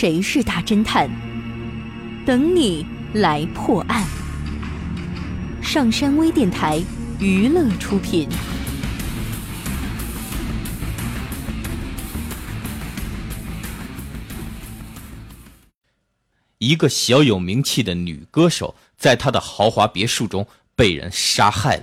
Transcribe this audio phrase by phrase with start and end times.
[0.00, 1.10] 谁是大侦探？
[2.24, 4.06] 等你来破案。
[5.60, 6.80] 上山微电台
[7.18, 8.28] 娱乐出品。
[16.58, 20.46] 一个小有名气的女歌手，在她的豪华别墅中
[20.76, 21.82] 被人杀害了。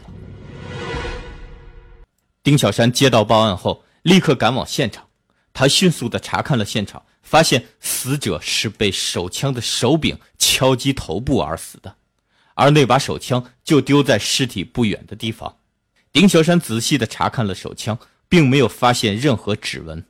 [2.42, 5.04] 丁小山接到报案后，立刻赶往现场。
[5.52, 11.96] 他迅速的查看了现场，发现死者是被手枪的手柄敲击头部而死的，
[12.54, 15.58] 而那把手枪就丢在尸体不远的地方。
[16.14, 17.98] 丁小山仔细的查看了手枪，
[18.30, 20.06] 并没有发现任何指纹。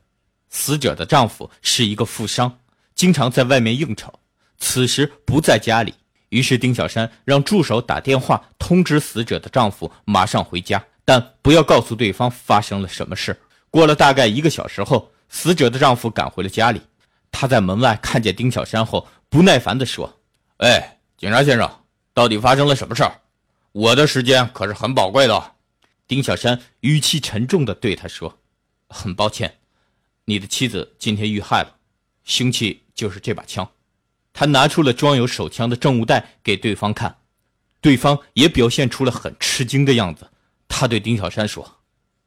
[0.50, 2.60] 死者的丈夫是一个富商，
[2.94, 4.12] 经常在外面应酬。
[4.58, 5.94] 此时不在家里，
[6.28, 13.36] 于是丁小山让助手打电话通知死者的丈夫马上回家，但不要告诉对方发生了什么事。
[13.70, 16.80] 过了大概一个小时后，死者的丈夫赶回了家里，
[17.38, 20.10] 他在门外看见丁小山后，不耐烦地说
[20.56, 21.70] ：“哎，警察先生，
[22.14, 23.20] 到底发生了什么事儿？
[23.72, 25.52] 我的时间可是很宝贵的。”
[26.08, 28.38] 丁小山语气沉重地对他说
[28.88, 29.58] ：“很抱歉，
[30.24, 31.74] 你的妻子今天遇害了，
[32.24, 33.68] 凶器就是这把枪。”
[34.32, 37.18] 他拿出了装有手枪的证物袋给对方看，
[37.82, 40.26] 对方也表现出了很吃惊的样子。
[40.68, 41.80] 他对丁小山说：“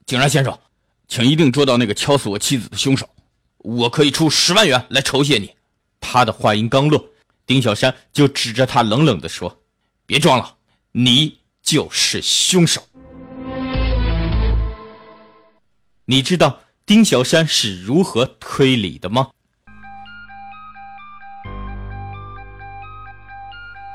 [0.05, 0.59] 警察先生，
[1.07, 3.09] 请一定捉到那个敲死我妻子的凶手，
[3.59, 5.55] 我可以出十万元来酬谢你。”
[6.01, 7.09] 他的话音刚落，
[7.45, 9.61] 丁小山就指着他冷冷地说
[10.07, 10.55] ：“别装了，
[10.93, 12.81] 你就是凶手。”
[16.05, 19.29] 你知道丁小山是如何推理的吗？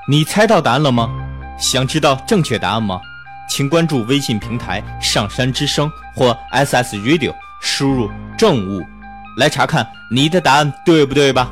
[0.06, 1.10] 你猜到答案了吗？
[1.58, 3.00] 想知道正确答案吗？
[3.48, 8.84] 请关注微信平台“上山之声”或 SS Radio，输入“正物”
[9.36, 11.50] 来查看你的答案对不对吧？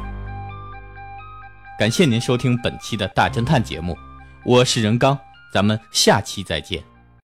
[1.78, 3.96] 感谢您收听本期的大侦探节目，
[4.44, 5.18] 我是任刚，
[5.52, 6.91] 咱们下期再见。